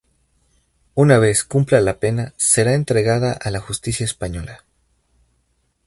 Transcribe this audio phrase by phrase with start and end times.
[0.95, 4.65] Una vez cumpla la pena, será entregada a la justicia española.